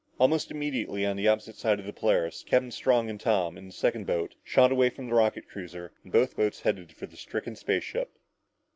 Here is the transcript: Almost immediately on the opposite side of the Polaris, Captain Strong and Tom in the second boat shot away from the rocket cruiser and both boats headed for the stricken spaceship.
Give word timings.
Almost 0.17 0.49
immediately 0.49 1.05
on 1.05 1.15
the 1.15 1.27
opposite 1.27 1.57
side 1.57 1.79
of 1.79 1.85
the 1.85 1.93
Polaris, 1.93 2.41
Captain 2.43 2.71
Strong 2.71 3.11
and 3.11 3.19
Tom 3.19 3.55
in 3.55 3.67
the 3.67 3.71
second 3.71 4.07
boat 4.07 4.33
shot 4.43 4.71
away 4.71 4.89
from 4.89 5.05
the 5.07 5.13
rocket 5.13 5.47
cruiser 5.47 5.91
and 6.03 6.11
both 6.11 6.35
boats 6.35 6.61
headed 6.61 6.91
for 6.91 7.05
the 7.05 7.15
stricken 7.15 7.55
spaceship. 7.55 8.17